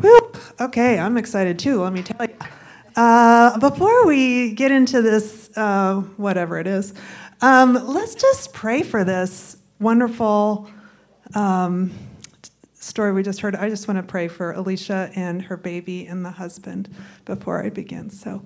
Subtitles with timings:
[0.00, 0.36] Whoop.
[0.60, 2.36] Okay, I'm excited too, let me tell you.
[2.96, 6.94] Uh, before we get into this, uh, whatever it is,
[7.40, 10.70] um, let's just pray for this wonderful
[11.34, 11.92] um,
[12.74, 13.56] story we just heard.
[13.56, 16.94] I just want to pray for Alicia and her baby and the husband
[17.24, 18.10] before I begin.
[18.10, 18.42] So,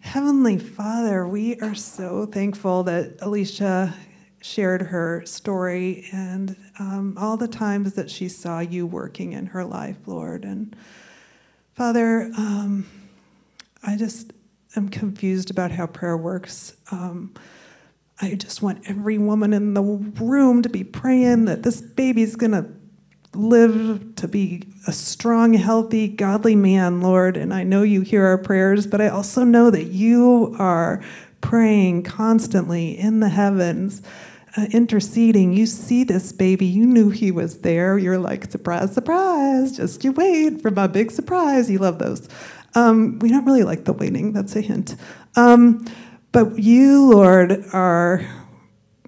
[0.00, 3.94] Heavenly Father, we are so thankful that Alicia
[4.40, 9.64] shared her story and um, all the times that she saw you working in her
[9.64, 10.44] life, Lord.
[10.44, 10.74] And
[11.74, 12.86] Father, um,
[13.82, 14.32] I just
[14.76, 16.76] am confused about how prayer works.
[16.90, 17.34] Um,
[18.20, 22.52] I just want every woman in the room to be praying that this baby's going
[22.52, 22.66] to
[23.34, 27.36] live to be a strong, healthy, godly man, Lord.
[27.36, 31.02] And I know you hear our prayers, but I also know that you are
[31.40, 34.02] praying constantly in the heavens
[34.56, 35.52] uh, interceding.
[35.52, 37.98] You see this baby, you knew he was there.
[37.98, 41.70] You're like, surprise, surprise, just you wait for my big surprise.
[41.70, 42.28] You love those.
[42.74, 44.96] Um, we don't really like the waiting, that's a hint.
[45.36, 45.84] Um,
[46.32, 48.24] but you, Lord, are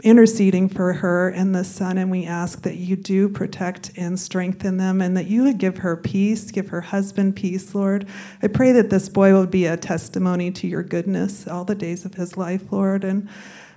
[0.02, 4.77] interceding for her and the son, and we ask that you do protect and strengthen
[4.77, 8.08] them and that you would give her peace, give her husband peace, Lord.
[8.42, 12.04] I pray that this boy will be a testimony to your goodness all the days
[12.04, 13.04] of his life, Lord.
[13.04, 13.28] And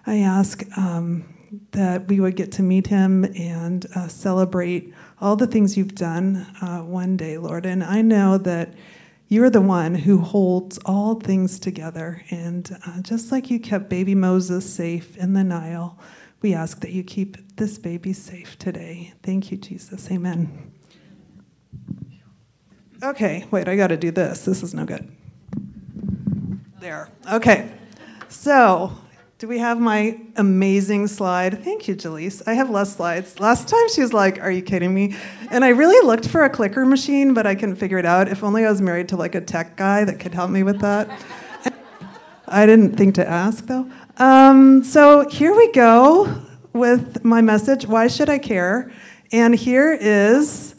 [0.07, 1.25] I ask um,
[1.72, 6.47] that we would get to meet him and uh, celebrate all the things you've done
[6.62, 7.66] uh, one day, Lord.
[7.66, 8.73] And I know that
[9.28, 12.23] you're the one who holds all things together.
[12.30, 15.97] And uh, just like you kept baby Moses safe in the Nile,
[16.42, 19.14] we ask that you keep this baby safe today.
[19.23, 20.12] Thank you, Jesus.
[20.12, 20.72] Amen.
[23.03, 24.45] Okay, wait, I got to do this.
[24.45, 25.12] This is no good.
[26.80, 27.09] There.
[27.31, 27.72] Okay.
[28.30, 28.92] So,
[29.38, 31.61] do we have my amazing slide?
[31.61, 32.41] Thank you, Jaleese.
[32.47, 33.38] I have less slides.
[33.38, 35.14] Last time she was like, Are you kidding me?
[35.52, 38.30] And I really looked for a clicker machine, but I couldn't figure it out.
[38.30, 40.80] If only I was married to like a tech guy that could help me with
[40.80, 41.09] that.
[42.47, 43.91] I didn't think to ask though.
[44.17, 46.41] Um, so here we go
[46.72, 48.90] with my message Why should I care?
[49.34, 50.75] And here is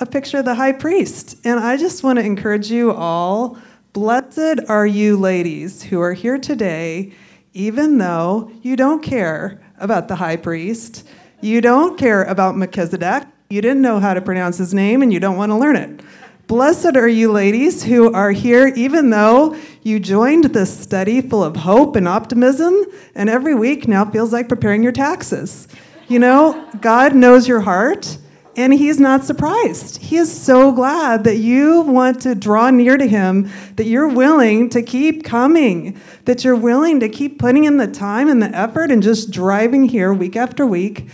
[0.00, 1.36] a picture of the high priest.
[1.44, 3.56] And I just want to encourage you all
[3.92, 7.12] blessed are you, ladies, who are here today
[7.58, 11.04] even though you don't care about the high priest,
[11.40, 15.18] you don't care about Melchizedek, you didn't know how to pronounce his name, and you
[15.18, 16.00] don't want to learn it.
[16.46, 21.56] Blessed are you, ladies, who are here, even though you joined this study full of
[21.56, 22.76] hope and optimism,
[23.16, 25.66] and every week now feels like preparing your taxes.
[26.06, 28.18] You know, God knows your heart,
[28.58, 29.98] and he's not surprised.
[29.98, 34.68] He is so glad that you want to draw near to him, that you're willing
[34.70, 38.90] to keep coming, that you're willing to keep putting in the time and the effort
[38.90, 41.08] and just driving here week after week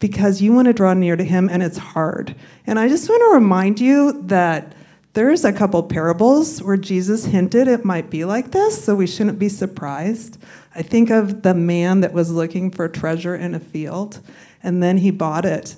[0.00, 2.34] because you want to draw near to him and it's hard.
[2.66, 4.74] And I just want to remind you that
[5.12, 9.38] there's a couple parables where Jesus hinted it might be like this, so we shouldn't
[9.38, 10.38] be surprised.
[10.74, 14.18] I think of the man that was looking for treasure in a field
[14.60, 15.76] and then he bought it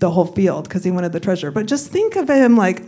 [0.00, 1.50] the whole field because he wanted the treasure.
[1.50, 2.82] But just think of him like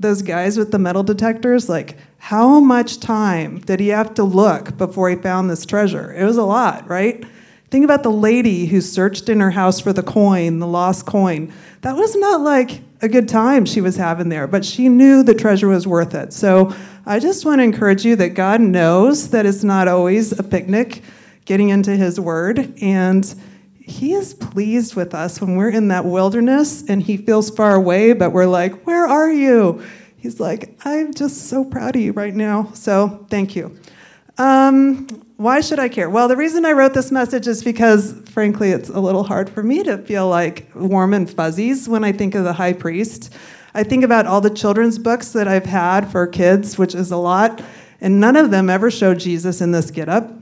[0.00, 1.68] those guys with the metal detectors.
[1.68, 6.12] Like, how much time did he have to look before he found this treasure?
[6.12, 7.24] It was a lot, right?
[7.70, 11.52] Think about the lady who searched in her house for the coin, the lost coin.
[11.80, 15.34] That was not like a good time she was having there, but she knew the
[15.34, 16.32] treasure was worth it.
[16.32, 20.42] So I just want to encourage you that God knows that it's not always a
[20.42, 21.02] picnic
[21.44, 22.74] getting into His Word.
[22.80, 23.34] And
[23.86, 28.14] he is pleased with us when we're in that wilderness and he feels far away,
[28.14, 29.84] but we're like, Where are you?
[30.16, 32.70] He's like, I'm just so proud of you right now.
[32.72, 33.78] So thank you.
[34.38, 35.06] Um,
[35.36, 36.08] why should I care?
[36.08, 39.62] Well, the reason I wrote this message is because, frankly, it's a little hard for
[39.62, 43.34] me to feel like warm and fuzzies when I think of the high priest.
[43.74, 47.18] I think about all the children's books that I've had for kids, which is a
[47.18, 47.60] lot,
[48.00, 50.32] and none of them ever show Jesus in this getup.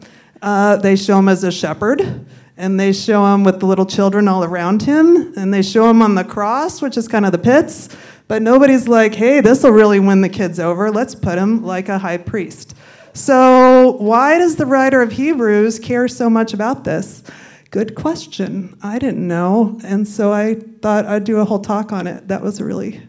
[0.41, 2.25] Uh, they show him as a shepherd
[2.62, 6.00] and they show him with the little children all around him, and they show him
[6.00, 7.88] on the cross, which is kind of the pits.
[8.28, 10.88] But nobody's like, hey, this will really win the kids over.
[10.88, 12.76] Let's put him like a high priest.
[13.14, 17.25] So, why does the writer of Hebrews care so much about this?
[17.72, 18.78] Good question.
[18.81, 19.81] I didn't know.
[19.82, 22.28] And so I thought I'd do a whole talk on it.
[22.28, 23.02] That was a really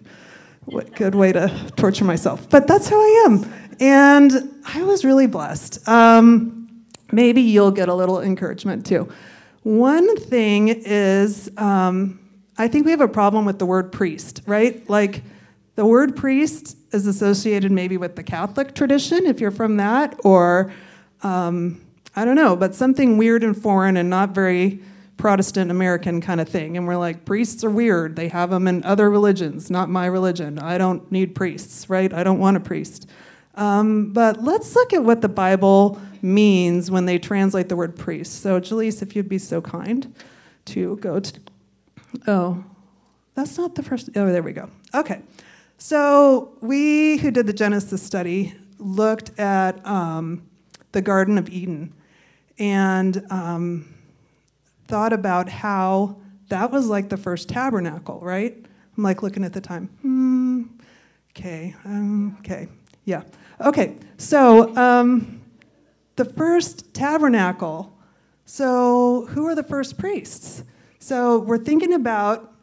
[0.95, 2.50] good way to torture myself.
[2.50, 3.54] But that's who I am.
[3.80, 5.88] And I was really blessed.
[5.88, 9.12] Um, maybe you'll get a little encouragement too.
[9.63, 12.19] One thing is, um,
[12.57, 14.88] I think we have a problem with the word priest, right?
[14.89, 15.24] Like,
[15.75, 20.71] the word priest is associated maybe with the Catholic tradition, if you're from that, or
[21.24, 21.81] um,
[22.15, 24.81] I don't know, but something weird and foreign and not very
[25.18, 26.75] Protestant American kind of thing.
[26.75, 28.16] And we're like, priests are weird.
[28.16, 30.59] They have them in other religions, not my religion.
[30.59, 32.13] I don't need priests, right?
[32.13, 33.09] I don't want a priest.
[33.56, 38.42] Um, but let's look at what the Bible means when they translate the word priest.
[38.42, 40.14] So, Jaleese, if you'd be so kind
[40.66, 41.40] to go to.
[42.28, 42.64] Oh,
[43.36, 44.10] that's not the first.
[44.16, 44.70] Oh, there we go.
[44.94, 45.22] Okay.
[45.78, 50.44] So, we who did the Genesis study looked at um,
[50.92, 51.94] the Garden of Eden
[52.60, 53.94] and um,
[54.88, 56.18] thought about how
[56.50, 58.56] that was like the first tabernacle, right?
[58.98, 59.88] I'm like looking at the time.
[60.02, 60.64] Hmm.
[61.32, 61.76] Okay.
[61.84, 62.68] Um, okay.
[63.06, 63.24] Yeah.
[63.62, 63.98] Okay.
[64.18, 65.42] So um,
[66.16, 67.98] the first tabernacle.
[68.46, 70.64] So who are the first priests?
[71.00, 72.54] So we're thinking about,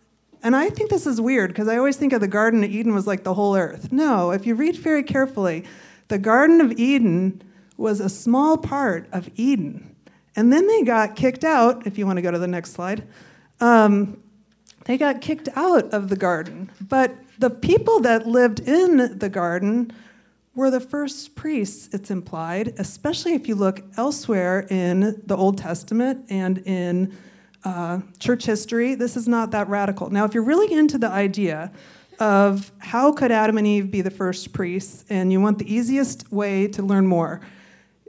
[0.43, 2.95] and I think this is weird because I always think of the Garden of Eden
[2.95, 3.93] was like the whole earth.
[3.93, 5.65] No, if you read very carefully,
[6.09, 7.43] the Garden of Eden
[7.77, 9.95] was a small part of Eden.
[10.37, 13.07] And then they got kicked out, if you want to go to the next slide.
[13.61, 14.23] Um,
[14.85, 16.71] they got kicked out of the garden.
[16.81, 19.93] But the people that lived in the garden
[20.61, 26.27] were the first priests, it's implied, especially if you look elsewhere in the Old Testament
[26.29, 27.17] and in
[27.65, 28.95] uh, church history.
[28.95, 30.11] This is not that radical.
[30.11, 31.73] Now, if you're really into the idea
[32.19, 36.31] of how could Adam and Eve be the first priests, and you want the easiest
[36.31, 37.41] way to learn more,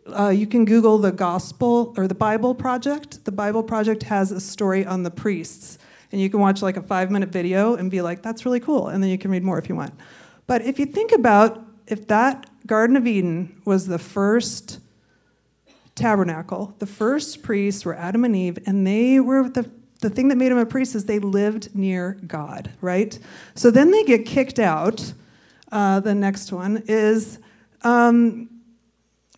[0.08, 3.24] uh, you can Google the Gospel or the Bible Project.
[3.24, 5.78] The Bible Project has a story on the priests.
[6.12, 8.90] And you can watch like a five minute video and be like, that's really cool.
[8.90, 9.94] And then you can read more if you want.
[10.48, 14.80] But if you think about if that Garden of Eden was the first
[15.96, 19.70] tabernacle, the first priests were Adam and Eve, and they were the
[20.02, 23.18] the thing that made them a priest is they lived near God, right?
[23.54, 25.14] So then they get kicked out.
[25.72, 27.38] Uh, the next one is
[27.84, 28.50] um,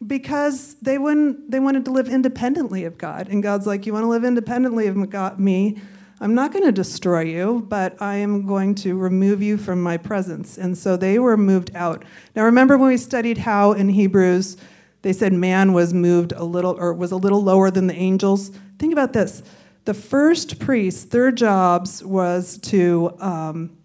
[0.07, 3.27] because they wouldn't they wanted to live independently of God.
[3.27, 5.81] And God's like, You want to live independently of God, me?
[6.23, 9.97] I'm not going to destroy you, but I am going to remove you from my
[9.97, 10.57] presence.
[10.57, 12.05] And so they were moved out.
[12.33, 14.55] Now remember when we studied how in Hebrews
[15.01, 18.51] they said man was moved a little or was a little lower than the angels?
[18.79, 19.43] Think about this.
[19.83, 23.77] The first priests, their jobs was to um,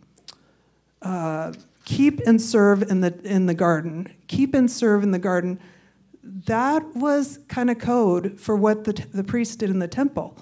[1.03, 1.55] uh,
[1.85, 4.15] keep and serve in the in the garden.
[4.29, 5.59] Keep and serve in the garden
[6.47, 10.37] that was kind of code for what the, the priests did in the temple.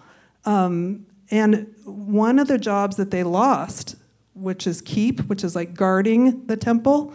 [0.44, 3.96] Um, and one of the jobs that they lost,
[4.34, 7.12] which is keep, which is like guarding the temple,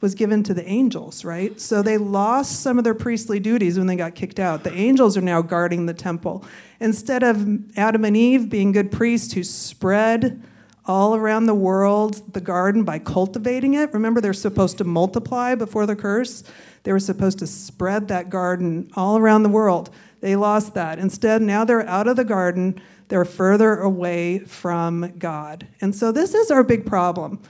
[0.00, 1.60] was given to the angels, right?
[1.60, 4.62] So they lost some of their priestly duties when they got kicked out.
[4.62, 6.44] The angels are now guarding the temple.
[6.78, 10.42] Instead of Adam and Eve being good priests who spread
[10.86, 15.84] all around the world the garden by cultivating it, remember they're supposed to multiply before
[15.84, 16.44] the curse.
[16.84, 19.90] They were supposed to spread that garden all around the world.
[20.20, 20.98] They lost that.
[20.98, 25.66] Instead, now they're out of the garden, they're further away from God.
[25.80, 27.40] And so, this is our big problem.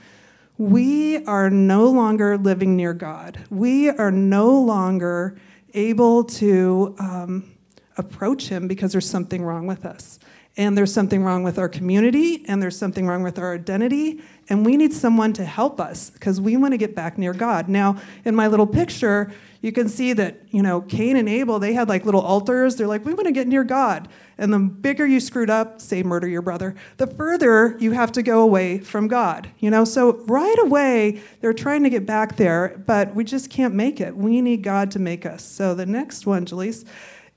[0.57, 3.39] We are no longer living near God.
[3.49, 5.37] We are no longer
[5.73, 7.55] able to um,
[7.97, 10.19] approach Him because there's something wrong with us.
[10.57, 14.65] And there's something wrong with our community, and there's something wrong with our identity, and
[14.65, 17.69] we need someone to help us because we want to get back near God.
[17.69, 21.73] Now, in my little picture, you can see that, you know, Cain and Abel, they
[21.73, 22.75] had like little altars.
[22.75, 24.07] They're like, we want to get near God.
[24.37, 28.23] And the bigger you screwed up, say murder your brother, the further you have to
[28.23, 29.49] go away from God.
[29.59, 33.73] You know, so right away, they're trying to get back there, but we just can't
[33.73, 34.15] make it.
[34.15, 35.43] We need God to make us.
[35.43, 36.85] So the next one, Jaleese,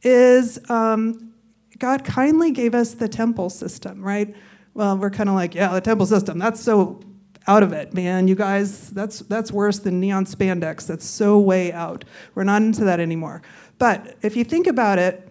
[0.03, 1.35] is um,
[1.79, 4.35] God kindly gave us the temple system, right?
[4.75, 7.01] well, we're kind of like, yeah, the temple system, that's so
[7.47, 8.29] out of it, man.
[8.29, 10.87] You guys, that's that's worse than neon spandex.
[10.87, 12.05] That's so way out.
[12.35, 13.43] We're not into that anymore.
[13.79, 15.29] But if you think about it,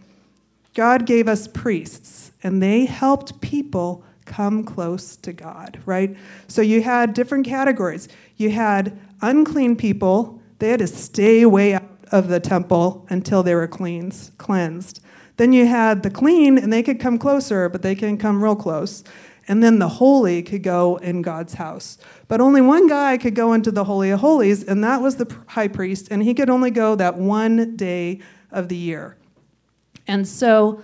[0.74, 6.15] God gave us priests, and they helped people come close to God, right?
[6.48, 8.08] So you had different categories.
[8.38, 13.56] You had unclean people, they had to stay way out of the temple until they
[13.56, 15.01] were cleansed.
[15.38, 18.56] Then you had the clean, and they could come closer, but they can come real
[18.56, 19.03] close
[19.51, 21.98] and then the holy could go in God's house.
[22.29, 25.29] But only one guy could go into the Holy of Holies, and that was the
[25.46, 29.17] high priest, and he could only go that one day of the year.
[30.08, 30.81] And so,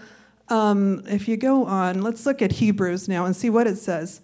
[0.49, 4.19] um, if you go on, let's look at Hebrews now and see what it says.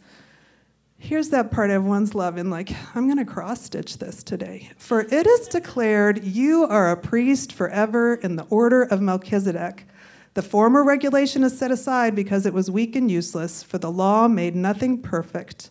[0.97, 2.49] Here's that part everyone's loving.
[2.49, 4.71] Like, I'm going to cross stitch this today.
[4.75, 9.85] For it is declared, You are a priest forever in the order of Melchizedek.
[10.33, 14.27] The former regulation is set aside because it was weak and useless, for the law
[14.27, 15.69] made nothing perfect.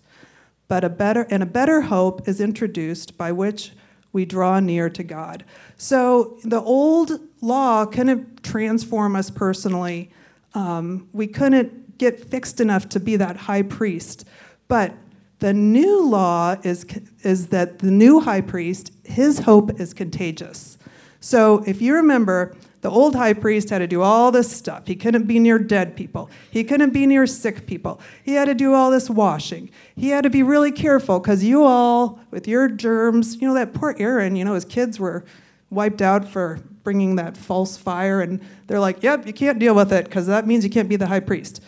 [0.69, 3.73] But a better and a better hope is introduced by which
[4.13, 5.45] we draw near to God.
[5.77, 10.11] So the old law couldn't transform us personally.
[10.55, 14.27] Um, we couldn't get fixed enough to be that high priest.
[14.69, 14.95] But
[15.41, 16.87] the new law is,
[17.23, 20.79] is that the new high priest, his hope is contagious.
[21.21, 24.87] So if you remember, the old high priest had to do all this stuff.
[24.87, 26.29] He couldn't be near dead people.
[26.51, 28.01] He couldn't be near sick people.
[28.25, 29.71] He had to do all this washing.
[29.97, 33.73] He had to be really careful because you all, with your germs, you know, that
[33.73, 35.25] poor Aaron, you know, his kids were
[35.71, 39.93] wiped out for bringing that false fire, and they're like, yep, you can't deal with
[39.93, 41.63] it because that means you can't be the high priest.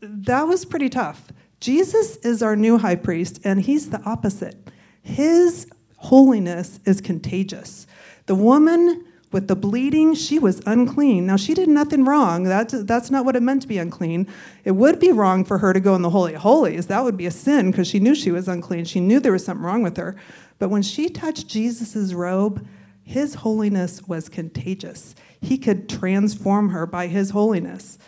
[0.00, 1.32] That was pretty tough.
[1.58, 4.70] Jesus is our new high priest, and he's the opposite.
[5.02, 7.86] His holiness is contagious.
[8.26, 11.26] The woman with the bleeding, she was unclean.
[11.26, 12.44] Now, she did nothing wrong.
[12.44, 14.28] That's, that's not what it meant to be unclean.
[14.64, 16.86] It would be wrong for her to go in the Holy of Holies.
[16.86, 18.84] That would be a sin because she knew she was unclean.
[18.84, 20.14] She knew there was something wrong with her.
[20.60, 22.64] But when she touched Jesus' robe,
[23.02, 25.16] his holiness was contagious.
[25.42, 27.98] He could transform her by his holiness.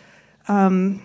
[0.47, 1.03] Um,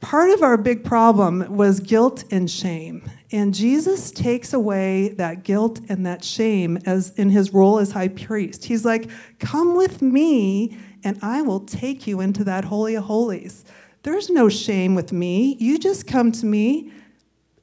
[0.00, 3.08] part of our big problem was guilt and shame.
[3.32, 8.08] And Jesus takes away that guilt and that shame as in his role as high
[8.08, 8.64] priest.
[8.64, 9.08] He's like,
[9.38, 13.64] "Come with me and I will take you into that holy of holies.
[14.02, 15.56] There's no shame with me.
[15.60, 16.92] You just come to me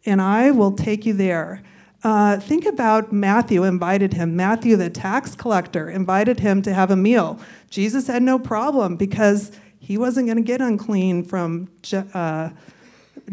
[0.06, 1.62] and I will take you there."
[2.04, 4.36] Uh, think about Matthew invited him.
[4.36, 7.40] Matthew, the tax collector, invited him to have a meal.
[7.70, 11.68] Jesus had no problem because he wasn't going to get unclean from
[12.14, 12.50] uh,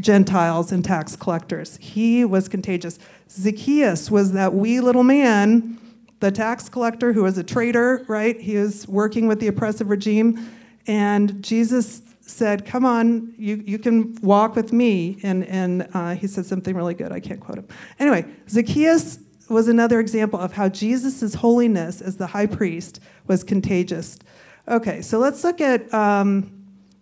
[0.01, 1.79] Gentiles and tax collectors.
[1.81, 2.99] He was contagious.
[3.31, 5.79] Zacchaeus was that wee little man,
[6.21, 8.41] the tax collector who was a traitor, right?
[8.41, 10.51] He was working with the oppressive regime.
[10.87, 15.19] And Jesus said, Come on, you, you can walk with me.
[15.23, 17.13] And, and uh, he said something really good.
[17.13, 17.69] I can't quote him.
[17.99, 24.19] Anyway, Zacchaeus was another example of how Jesus' holiness as the high priest was contagious.
[24.67, 26.51] Okay, so let's look at um,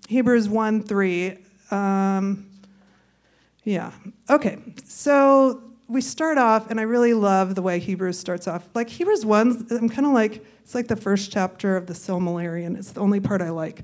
[0.09, 1.39] Hebrews 1 3.
[1.71, 2.52] Um,
[3.65, 3.93] yeah.
[4.29, 4.59] Okay.
[4.85, 8.69] So we start off, and I really love the way Hebrews starts off.
[8.75, 12.79] Like Hebrews 1, I'm kind of like, it's like the first chapter of the Silmarillion.
[12.79, 13.83] It's the only part I like.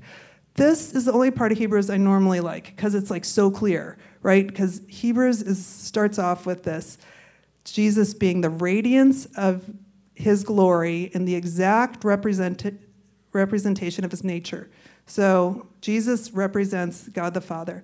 [0.55, 3.97] This is the only part of Hebrews I normally like because it's like so clear,
[4.21, 4.45] right?
[4.45, 6.97] Because Hebrews is, starts off with this
[7.63, 9.69] Jesus being the radiance of
[10.15, 12.77] his glory and the exact represent-
[13.31, 14.69] representation of his nature.
[15.05, 17.83] So Jesus represents God the Father,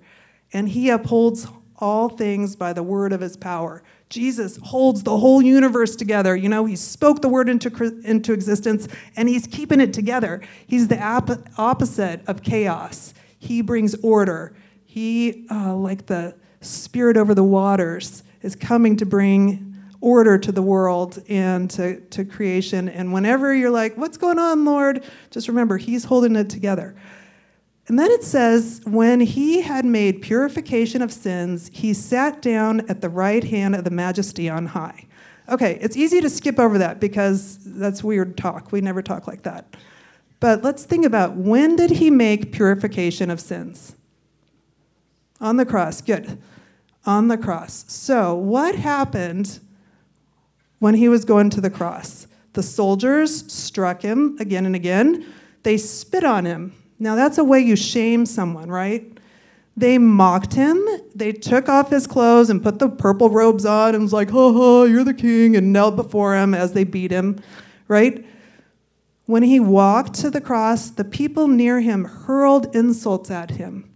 [0.52, 1.46] and he upholds
[1.78, 3.82] all things by the word of his power.
[4.08, 6.36] Jesus holds the whole universe together.
[6.36, 7.70] You know, he spoke the word into,
[8.04, 10.42] into existence and he's keeping it together.
[10.66, 13.14] He's the ap- opposite of chaos.
[13.38, 14.56] He brings order.
[14.84, 19.66] He, uh, like the spirit over the waters, is coming to bring
[20.00, 22.88] order to the world and to, to creation.
[22.88, 25.04] And whenever you're like, what's going on, Lord?
[25.30, 26.94] Just remember, he's holding it together.
[27.88, 33.00] And then it says, when he had made purification of sins, he sat down at
[33.00, 35.06] the right hand of the majesty on high.
[35.48, 38.72] Okay, it's easy to skip over that because that's weird talk.
[38.72, 39.76] We never talk like that.
[40.40, 43.94] But let's think about when did he make purification of sins?
[45.40, 46.00] On the cross.
[46.00, 46.38] Good.
[47.04, 47.84] On the cross.
[47.86, 49.60] So, what happened
[50.80, 52.26] when he was going to the cross?
[52.54, 55.24] The soldiers struck him again and again.
[55.62, 56.74] They spit on him.
[56.98, 59.16] Now, that's a way you shame someone, right?
[59.76, 60.82] They mocked him.
[61.14, 64.52] They took off his clothes and put the purple robes on and was like, ha
[64.52, 67.38] ha, you're the king, and knelt before him as they beat him,
[67.86, 68.24] right?
[69.26, 73.90] When he walked to the cross, the people near him hurled insults at him.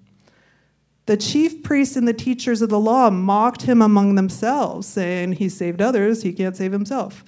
[1.06, 5.48] The chief priests and the teachers of the law mocked him among themselves, saying, He
[5.48, 7.24] saved others, he can't save himself.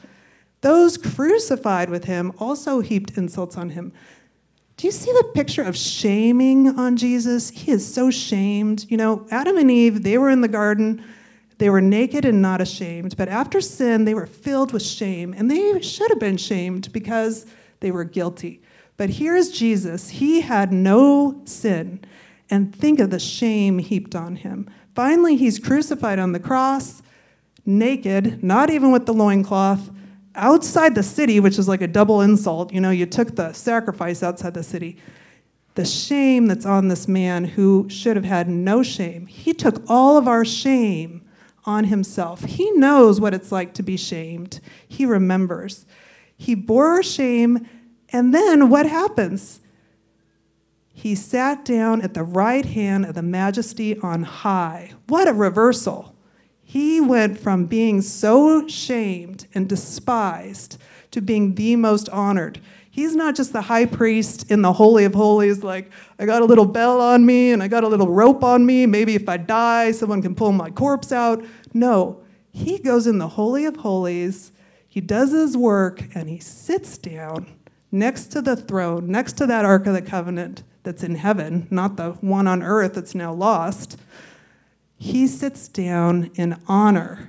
[0.61, 3.93] Those crucified with him also heaped insults on him.
[4.83, 7.51] Do you see the picture of shaming on Jesus?
[7.51, 8.85] He is so shamed.
[8.89, 11.05] You know, Adam and Eve, they were in the garden.
[11.59, 13.17] They were naked and not ashamed.
[13.17, 15.35] But after sin, they were filled with shame.
[15.39, 17.47] And they should have been shamed because
[17.79, 18.61] they were guilty.
[18.97, 20.09] But here's Jesus.
[20.09, 22.01] He had no sin.
[22.51, 24.69] And think of the shame heaped on him.
[24.97, 27.03] Finally, he's crucified on the cross,
[27.65, 29.93] naked, not even with the loincloth
[30.35, 34.23] outside the city, which is like a double insult, you know, you took the sacrifice
[34.23, 34.97] outside the city.
[35.75, 39.27] The shame that's on this man who should have had no shame.
[39.27, 41.23] He took all of our shame
[41.65, 42.45] on himself.
[42.45, 44.61] He knows what it's like to be shamed.
[44.87, 45.87] He remembers.
[46.37, 47.69] He bore our shame,
[48.11, 49.61] and then what happens?
[50.93, 54.93] He sat down at the right hand of the majesty on high.
[55.09, 56.12] What a reversal.
[56.73, 60.79] He went from being so shamed and despised
[61.11, 62.62] to being the most honored.
[62.91, 66.47] He's not just the high priest in the Holy of Holies, like, I got a
[66.47, 68.87] little bell on me and I got a little rope on me.
[68.87, 71.45] Maybe if I die, someone can pull my corpse out.
[71.75, 74.52] No, he goes in the Holy of Holies,
[74.88, 77.52] he does his work, and he sits down
[77.91, 81.99] next to the throne, next to that Ark of the Covenant that's in heaven, not
[81.99, 83.99] the one on earth that's now lost.
[85.03, 87.29] He sits down in honor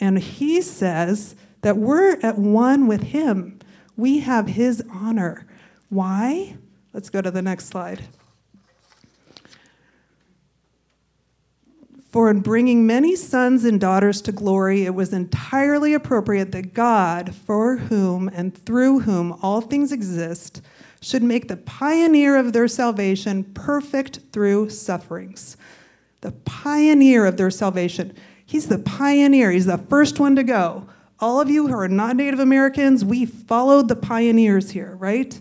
[0.00, 3.58] and he says that we're at one with him.
[3.98, 5.46] We have his honor.
[5.90, 6.56] Why?
[6.94, 8.04] Let's go to the next slide.
[12.08, 17.34] For in bringing many sons and daughters to glory, it was entirely appropriate that God,
[17.34, 20.62] for whom and through whom all things exist,
[21.02, 25.58] should make the pioneer of their salvation perfect through sufferings.
[26.22, 28.14] The pioneer of their salvation.
[28.44, 30.88] He's the pioneer, he's the first one to go.
[31.20, 35.38] All of you who are not Native Americans, we followed the pioneers here, right?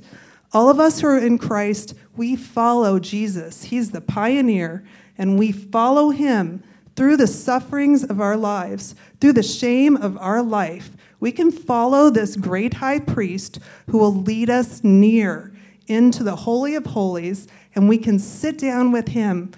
[0.53, 3.63] All of us who are in Christ, we follow Jesus.
[3.63, 4.83] He's the pioneer
[5.17, 6.61] and we follow him
[6.95, 12.09] through the sufferings of our lives, through the shame of our life, we can follow
[12.09, 13.59] this great high priest
[13.89, 15.53] who will lead us near
[15.87, 19.51] into the Holy of Holies, and we can sit down with him.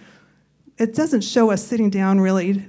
[0.78, 2.66] It doesn't show us sitting down really.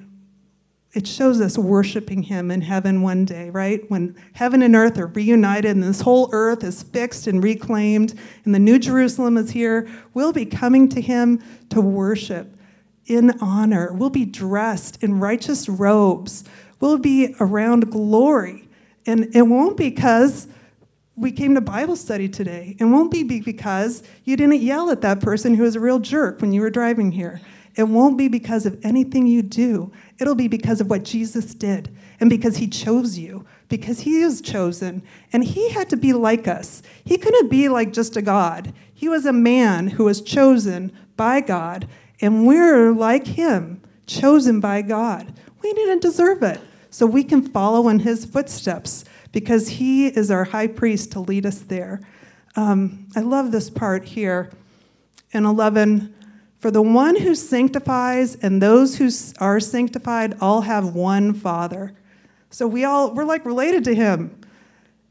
[0.92, 3.88] It shows us worshiping him in heaven one day, right?
[3.90, 8.54] When heaven and earth are reunited and this whole earth is fixed and reclaimed and
[8.54, 12.56] the new Jerusalem is here, we'll be coming to him to worship
[13.06, 13.92] in honor.
[13.92, 16.44] We'll be dressed in righteous robes.
[16.78, 18.68] We'll be around glory.
[19.06, 20.46] And it won't be because
[21.16, 22.76] we came to Bible study today.
[22.78, 26.40] It won't be because you didn't yell at that person who was a real jerk
[26.40, 27.40] when you were driving here.
[27.76, 29.93] It won't be because of anything you do.
[30.19, 34.40] It'll be because of what Jesus did and because he chose you, because he is
[34.40, 35.02] chosen.
[35.33, 36.83] And he had to be like us.
[37.04, 38.73] He couldn't be like just a God.
[38.95, 41.88] He was a man who was chosen by God
[42.21, 45.33] and we're like him, chosen by God.
[45.62, 46.61] We didn't deserve it.
[46.90, 51.45] So we can follow in his footsteps because he is our high priest to lead
[51.45, 52.00] us there.
[52.54, 54.52] Um, I love this part here
[55.32, 56.14] in 11.
[56.65, 61.93] For the one who sanctifies and those who are sanctified all have one Father.
[62.49, 64.41] So we all, we're like related to him.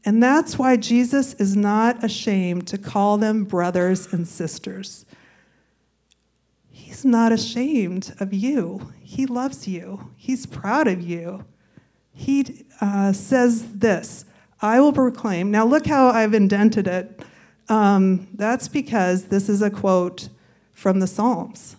[0.04, 5.06] And that's why Jesus is not ashamed to call them brothers and sisters.
[6.72, 8.92] He's not ashamed of you.
[9.00, 10.10] He loves you.
[10.16, 11.44] He's proud of you.
[12.12, 14.24] He uh, says this
[14.60, 15.52] I will proclaim.
[15.52, 17.22] Now, look how I've indented it.
[17.68, 20.30] Um, that's because this is a quote
[20.74, 21.76] from the Psalms.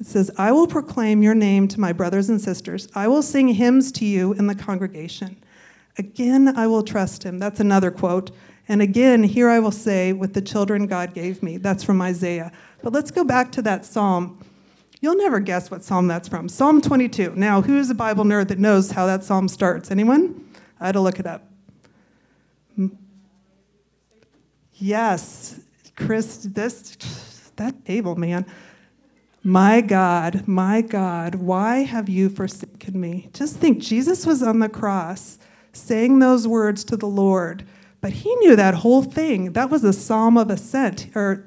[0.00, 2.88] It says, I will proclaim your name to my brothers and sisters.
[2.94, 5.36] I will sing hymns to you in the congregation.
[5.96, 7.38] Again, I will trust him.
[7.38, 8.32] That's another quote.
[8.68, 11.56] And again, here I will say, with the children God gave me.
[11.56, 12.50] That's from Isaiah.
[12.82, 14.44] But let's go back to that psalm.
[15.00, 16.48] You'll never guess what psalm that's from.
[16.48, 17.34] Psalm 22.
[17.36, 19.90] Now, who's a Bible nerd that knows how that psalm starts?
[19.90, 20.48] Anyone?
[20.80, 21.48] I had to look it up.
[24.74, 25.60] Yes,
[25.96, 26.96] Chris, this,
[27.56, 28.46] that able man.
[29.44, 33.28] My God, my God, why have you forsaken me?
[33.32, 35.38] Just think, Jesus was on the cross
[35.72, 37.64] saying those words to the Lord,
[38.00, 39.52] but he knew that whole thing.
[39.52, 41.44] That was a psalm of ascent, or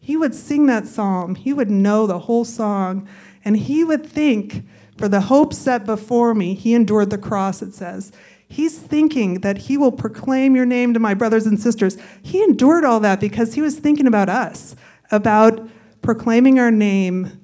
[0.00, 3.08] he would sing that psalm, he would know the whole song,
[3.44, 4.64] and he would think,
[4.98, 8.12] For the hope set before me, he endured the cross, it says.
[8.48, 11.96] He's thinking that he will proclaim your name to my brothers and sisters.
[12.20, 14.74] He endured all that because he was thinking about us,
[15.10, 15.68] about
[16.02, 17.40] proclaiming our name,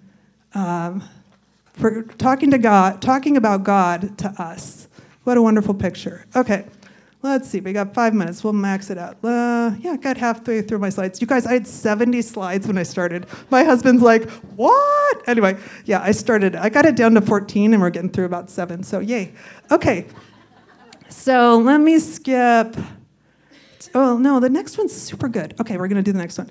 [0.55, 1.03] um,
[1.73, 4.89] for talking to God, talking about God to us.
[5.25, 6.25] What a wonderful picture.
[6.35, 6.67] Okay.
[7.23, 8.45] Let's see, we got five minutes.
[8.45, 9.17] We'll max it out.
[9.25, 11.21] Uh, yeah, I got halfway through my slides.
[11.21, 13.27] You guys, I had 70 slides when I started.
[13.51, 15.29] My husband's like, what?
[15.29, 18.49] Anyway, yeah, I started, I got it down to 14 and we're getting through about
[18.49, 19.33] seven, so yay.
[19.73, 20.07] Okay,
[21.09, 22.77] so let me skip.
[23.93, 25.55] Oh, no, the next one's super good.
[25.61, 26.51] Okay, we're to do the next one.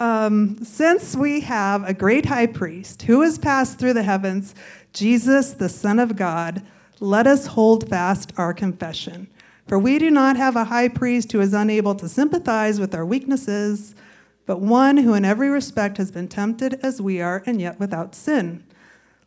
[0.00, 4.54] Um, since we have a great high priest who has passed through the heavens,
[4.94, 6.62] Jesus, the Son of God,
[7.00, 9.28] let us hold fast our confession.
[9.68, 13.04] For we do not have a high priest who is unable to sympathize with our
[13.04, 13.94] weaknesses,
[14.46, 18.14] but one who in every respect has been tempted as we are, and yet without
[18.14, 18.64] sin.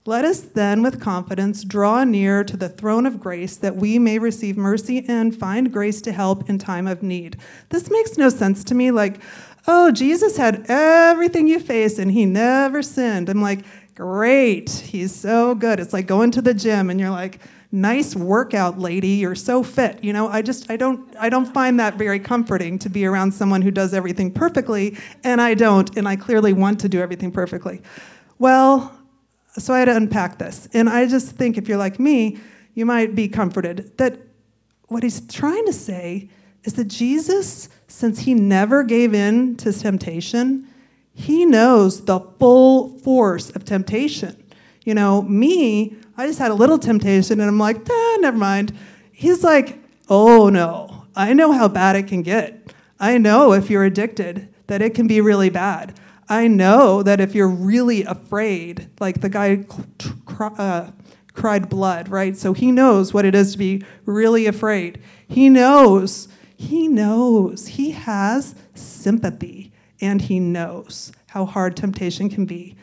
[0.05, 4.19] Let us then, with confidence, draw near to the throne of grace that we may
[4.19, 7.38] receive mercy and find grace to help in time of need.
[7.69, 8.91] This makes no sense to me.
[8.91, 9.21] Like,
[9.67, 13.30] oh, Jesus had everything you face and he never sinned.
[13.30, 15.80] I'm like, great, he's so good.
[15.80, 17.39] It's like going to the gym and you're like,
[17.71, 20.04] nice workout lady, you're so fit.
[20.04, 23.34] You know, I just I don't I don't find that very comforting to be around
[23.34, 27.32] someone who does everything perfectly, and I don't, and I clearly want to do everything
[27.32, 27.82] perfectly.
[28.38, 28.95] Well,
[29.58, 30.67] so I had to unpack this.
[30.73, 32.39] And I just think if you're like me,
[32.76, 34.19] you might be comforted that
[34.88, 36.30] what he's trying to say
[36.63, 40.67] is that Jesus, since he never gave in to temptation,
[41.13, 44.43] he knows the full force of temptation.
[44.84, 48.73] You know, me, I just had a little temptation and I'm like, ah, never mind.
[49.12, 52.73] He's like, oh no, I know how bad it can get.
[52.99, 55.99] I know if you're addicted that it can be really bad.
[56.30, 59.65] I know that if you're really afraid, like the guy
[60.39, 60.91] uh,
[61.34, 62.36] cried blood, right?
[62.38, 65.02] So he knows what it is to be really afraid.
[65.28, 66.28] He knows,
[66.63, 72.76] he knows, he has sympathy, and he knows how hard temptation can be.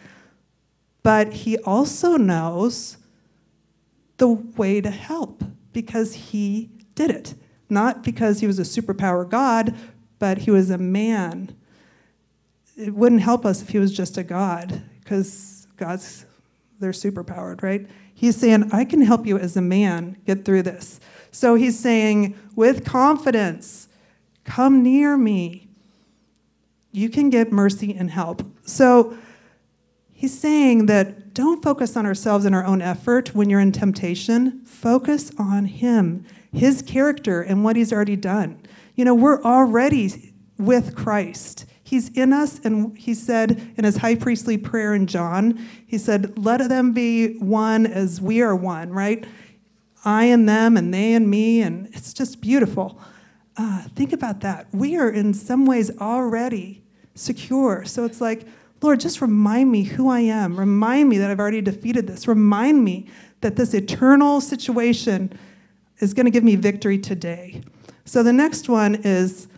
[1.03, 2.99] But he also knows
[4.19, 7.35] the way to help because he did it.
[7.71, 9.75] Not because he was a superpower God,
[10.19, 11.57] but he was a man.
[12.77, 16.27] It wouldn't help us if he was just a God, because God's,
[16.81, 17.87] they're superpowered, right?
[18.12, 21.01] He's saying, I can help you as a man get through this.
[21.31, 23.88] So he's saying, with confidence,
[24.45, 25.69] come near me.
[26.93, 28.43] You can get mercy and help.
[28.64, 29.16] So
[30.12, 34.64] he's saying that don't focus on ourselves and our own effort when you're in temptation.
[34.64, 38.61] Focus on him, his character, and what he's already done.
[38.97, 41.66] You know, we're already with Christ.
[41.83, 46.38] He's in us, and he said in his high priestly prayer in John, he said,
[46.38, 49.25] Let them be one as we are one, right?
[50.05, 53.01] I and them, and they and me, and it's just beautiful.
[53.57, 54.67] Uh, think about that.
[54.73, 56.83] We are in some ways already
[57.15, 57.85] secure.
[57.85, 58.47] So it's like,
[58.81, 60.59] Lord, just remind me who I am.
[60.59, 62.27] Remind me that I've already defeated this.
[62.27, 63.09] Remind me
[63.43, 65.39] that this eternal situation
[65.99, 67.63] is going to give me victory today.
[68.07, 69.49] So the next one is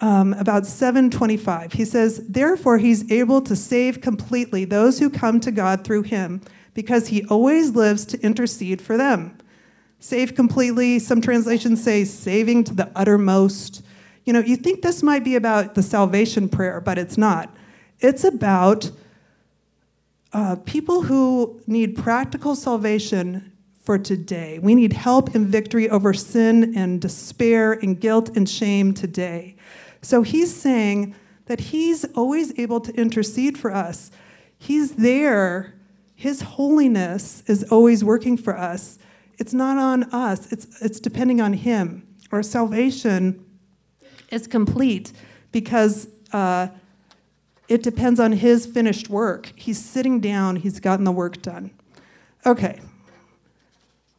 [0.00, 1.72] um, about 725.
[1.72, 6.40] He says, Therefore, he's able to save completely those who come to God through him,
[6.74, 9.36] because he always lives to intercede for them.
[10.02, 13.84] Save completely, some translations say saving to the uttermost.
[14.24, 17.54] You know, you think this might be about the salvation prayer, but it's not.
[18.00, 18.90] It's about
[20.32, 24.58] uh, people who need practical salvation for today.
[24.58, 29.54] We need help and victory over sin and despair and guilt and shame today.
[30.02, 31.14] So he's saying
[31.46, 34.10] that he's always able to intercede for us.
[34.58, 35.74] He's there.
[36.16, 38.98] His holiness is always working for us.
[39.38, 42.06] It's not on us, it's, it's depending on him.
[42.30, 43.44] Our salvation
[44.30, 45.12] is complete
[45.50, 46.68] because uh,
[47.68, 49.52] it depends on his finished work.
[49.56, 51.70] He's sitting down, he's gotten the work done.
[52.44, 52.80] Okay.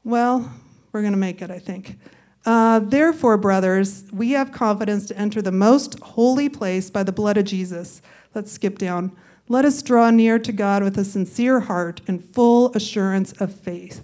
[0.04, 0.52] Well,
[0.91, 1.97] we're going to make it, I think.
[2.45, 7.38] Uh, Therefore, brothers, we have confidence to enter the most holy place by the blood
[7.38, 8.02] of Jesus.
[8.36, 9.15] Let's skip down.
[9.49, 14.04] Let us draw near to God with a sincere heart and full assurance of faith.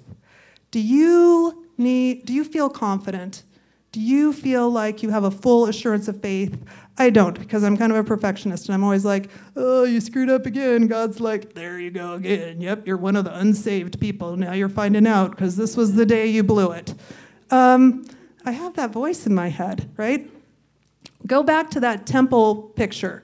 [0.71, 3.43] Do you need do you feel confident?
[3.91, 6.63] Do you feel like you have a full assurance of faith?
[6.99, 10.29] I don't, because I'm kind of a perfectionist and I'm always like, oh, you screwed
[10.29, 10.87] up again.
[10.87, 12.61] God's like, there you go again.
[12.61, 14.35] Yep, you're one of the unsaved people.
[14.35, 16.93] Now you're finding out because this was the day you blew it.
[17.49, 18.05] Um,
[18.45, 20.29] I have that voice in my head, right?
[21.25, 23.23] Go back to that temple picture.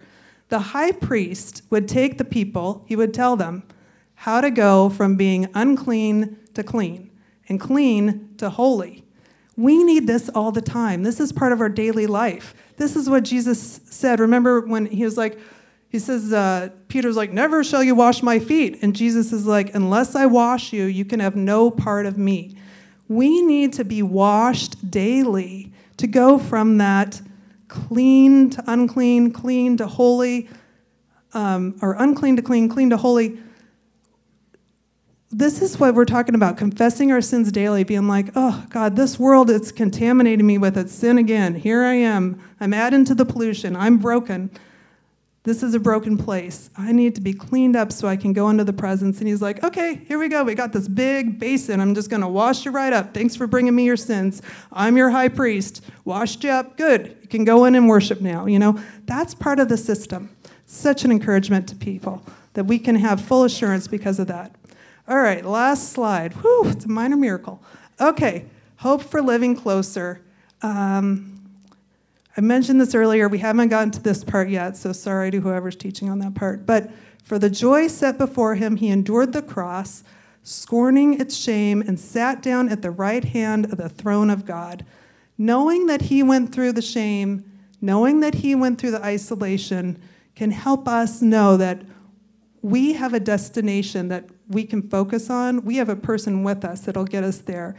[0.49, 3.63] The high priest would take the people, he would tell them
[4.15, 7.11] how to go from being unclean to clean
[7.47, 9.03] and clean to holy.
[9.57, 11.03] We need this all the time.
[11.03, 12.53] This is part of our daily life.
[12.77, 14.19] This is what Jesus said.
[14.19, 15.39] Remember when he was like,
[15.87, 18.79] he says, uh, Peter's like, Never shall you wash my feet.
[18.81, 22.57] And Jesus is like, Unless I wash you, you can have no part of me.
[23.07, 27.21] We need to be washed daily to go from that
[27.67, 30.49] clean to unclean, clean to holy,
[31.33, 33.37] um, or unclean to clean, clean to holy.
[35.37, 39.19] This is what we're talking about confessing our sins daily, being like, oh, God, this
[39.19, 41.55] world is contaminating me with its sin again.
[41.55, 42.41] Here I am.
[42.61, 43.75] I'm adding to the pollution.
[43.75, 44.49] I'm broken.
[45.43, 46.69] This is a broken place.
[46.77, 49.19] I need to be cleaned up so I can go into the presence.
[49.19, 50.45] And he's like, Okay, here we go.
[50.45, 51.81] We got this big basin.
[51.81, 53.13] I'm just going to wash you right up.
[53.13, 54.41] Thanks for bringing me your sins.
[54.71, 55.83] I'm your high priest.
[56.05, 56.77] Washed you up.
[56.77, 57.17] Good.
[57.23, 58.45] You can go in and worship now.
[58.45, 60.33] You know, that's part of the system.
[60.65, 64.55] Such an encouragement to people that we can have full assurance because of that.
[65.07, 66.33] All right, last slide.
[66.33, 67.61] Whew, it's a minor miracle.
[68.01, 68.45] Okay,
[68.77, 70.19] hope for living closer.
[70.63, 71.39] Um,
[72.35, 73.29] I mentioned this earlier.
[73.29, 76.65] We haven't gotten to this part yet, so sorry to whoever's teaching on that part.
[76.65, 76.89] But
[77.23, 80.03] for the joy set before him, he endured the cross,
[80.41, 84.83] scorning its shame, and sat down at the right hand of the throne of God.
[85.37, 87.45] Knowing that he went through the shame,
[87.79, 90.01] knowing that he went through the isolation,
[90.35, 91.83] can help us know that
[92.63, 95.63] we have a destination that we can focus on.
[95.63, 97.75] We have a person with us that'll get us there.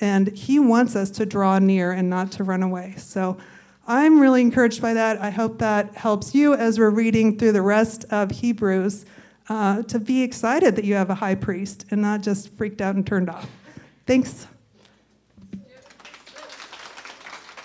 [0.00, 2.94] And he wants us to draw near and not to run away.
[2.96, 3.38] So
[3.86, 5.20] I'm really encouraged by that.
[5.20, 9.04] I hope that helps you as we're reading through the rest of Hebrews
[9.48, 12.94] uh, to be excited that you have a high priest and not just freaked out
[12.94, 13.48] and turned off.
[14.06, 14.46] Thanks.